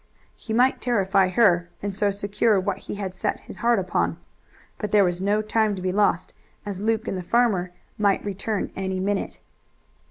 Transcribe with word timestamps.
He 0.35 0.51
might 0.51 0.81
terrify 0.81 1.27
her, 1.29 1.69
and 1.83 1.93
so 1.93 2.09
secure 2.09 2.59
what 2.59 2.79
he 2.89 2.95
had 2.95 3.13
set 3.13 3.41
his 3.41 3.57
heart 3.57 3.77
upon. 3.77 4.17
But 4.79 4.89
there 4.91 5.03
was 5.03 5.21
no 5.21 5.43
time 5.43 5.75
to 5.75 5.81
be 5.83 5.91
lost, 5.91 6.33
as 6.65 6.81
Luke 6.81 7.07
and 7.07 7.15
the 7.19 7.21
farmer 7.21 7.71
might 7.99 8.25
return 8.25 8.71
any 8.75 8.99
minute. 8.99 9.39